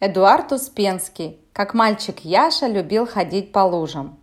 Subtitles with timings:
[0.00, 4.16] Эдуард Успенский, как мальчик Яша любил ходить по лужам.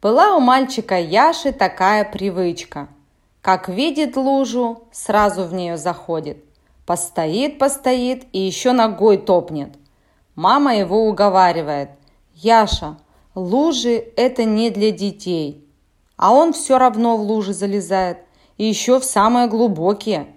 [0.00, 2.86] Была у мальчика Яши такая привычка.
[3.40, 6.38] Как видит лужу, сразу в нее заходит.
[6.86, 9.74] Постоит, постоит и еще ногой топнет.
[10.36, 11.90] Мама его уговаривает.
[12.32, 12.96] «Яша,
[13.34, 15.68] лужи– это не для детей».
[16.16, 18.18] А он все равно в лужи залезает.
[18.56, 20.28] И еще в самые глубокие.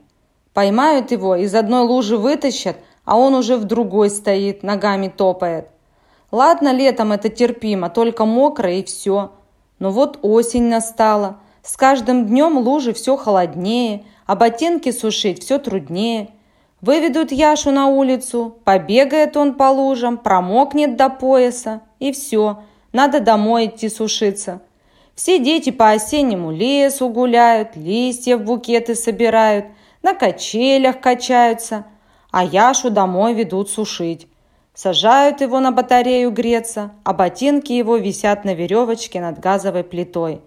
[0.55, 2.77] Поймают его, из одной лужи вытащат–
[3.09, 5.69] а он уже в другой стоит, ногами топает.
[6.31, 9.31] Ладно, летом это терпимо, только мокро и все.
[9.79, 11.39] Но вот осень настала.
[11.63, 16.29] С каждым днем лужи все холоднее, а ботинки сушить все труднее.
[16.81, 22.59] Выведут Яшу на улицу, побегает он по лужам, промокнет до пояса, и все,
[22.93, 24.61] надо домой идти сушиться.
[25.15, 29.65] Все дети по-осеннему лесу гуляют, листья в букеты собирают,
[30.03, 31.87] на качелях качаются–
[32.31, 34.27] а Яшу домой ведут сушить.
[34.73, 40.41] Сажают его на батарею греться, а ботинки его висят на веревочке над газовой плитой.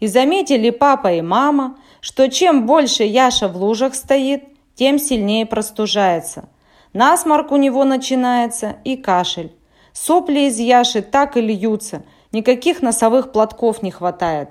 [0.00, 6.48] И заметили папа и мама, что чем больше Яша в лужах стоит, тем сильнее простужается.
[6.92, 9.54] Насморк у него начинается и кашель.
[9.92, 14.50] Сопли из Яши так и льются, никаких носовых платков не хватает.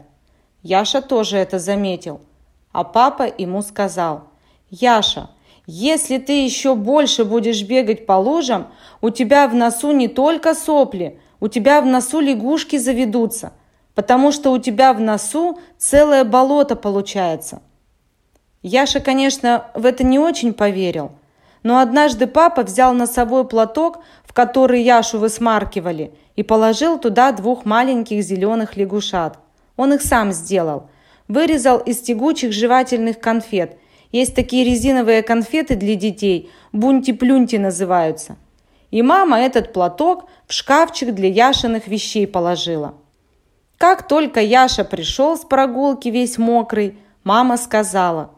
[0.64, 2.22] Яша тоже это заметил.
[2.72, 4.30] А папа ему сказал,
[4.70, 5.30] «Яша,
[5.74, 8.68] если ты еще больше будешь бегать по лужам,
[9.00, 13.54] у тебя в носу не только сопли, у тебя в носу лягушки заведутся,
[13.96, 17.62] потому что у тебя в носу целое болото получается.
[18.62, 21.14] Яша, конечно, в это не очень поверил,
[21.64, 28.22] но однажды папа взял носовой платок, в который Яшу высмаркивали, и положил туда двух маленьких
[28.24, 29.40] зеленых лягушат.
[29.78, 30.90] Он их сам сделал.
[31.30, 33.78] Вырезал из тягучих жевательных конфет
[34.12, 38.36] есть такие резиновые конфеты для детей, бунти-плюнти называются.
[38.90, 42.96] И мама этот платок в шкафчик для Яшиных вещей положила.
[43.78, 48.32] Как только Яша пришел с прогулки весь мокрый, мама сказала,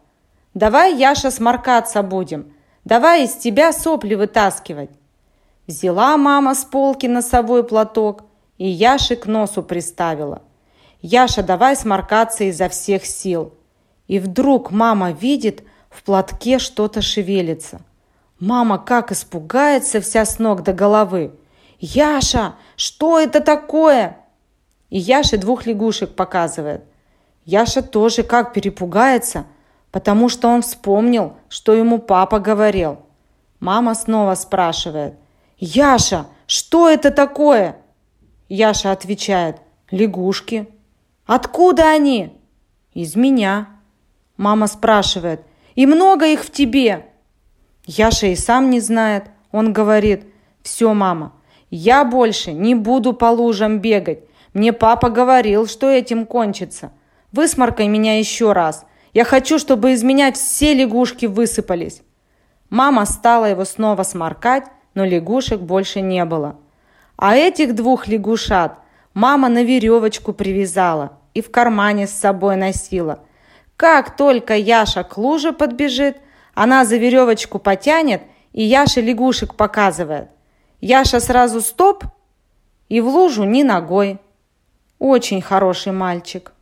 [0.54, 2.54] «Давай, Яша, сморкаться будем,
[2.86, 4.92] давай из тебя сопли вытаскивать».
[5.66, 8.24] Взяла мама с полки носовой платок
[8.58, 10.44] и Яше к носу приставила.
[11.02, 13.54] «Яша, давай сморкаться изо всех сил».
[14.08, 17.82] И вдруг мама видит, в платке что-то шевелится.
[18.40, 21.32] Мама как испугается вся с ног до головы.
[21.80, 24.18] «Яша, что это такое?»
[24.90, 26.84] И Яша двух лягушек показывает.
[27.46, 29.46] Яша тоже как перепугается,
[29.92, 33.00] потому что он вспомнил, что ему папа говорил.
[33.60, 35.16] Мама снова спрашивает.
[35.58, 37.78] «Яша, что это такое?»
[38.50, 39.58] Яша отвечает.
[39.90, 40.68] «Лягушки».
[41.26, 42.38] «Откуда они?»
[42.94, 43.73] «Из меня».
[44.44, 45.40] Мама спрашивает,
[45.74, 47.06] и много их в тебе.
[47.86, 49.24] Яша и сам не знает.
[49.54, 50.26] Он говорит,
[50.64, 51.32] все, мама,
[51.70, 54.20] я больше не буду по лужам бегать.
[54.54, 56.92] Мне папа говорил, что этим кончится.
[57.32, 58.86] Высморкай меня еще раз.
[59.14, 62.02] Я хочу, чтобы из меня все лягушки высыпались.
[62.70, 66.58] Мама стала его снова сморкать, но лягушек больше не было.
[67.16, 68.74] А этих двух лягушат
[69.14, 73.22] мама на веревочку привязала и в кармане с собой носила–
[73.84, 76.16] как только Яша к луже подбежит,
[76.54, 78.22] она за веревочку потянет,
[78.54, 80.30] и Яша лягушек показывает.
[80.80, 82.06] Яша сразу стоп
[82.88, 84.20] и в лужу ни ногой.
[85.00, 86.54] Очень хороший мальчик.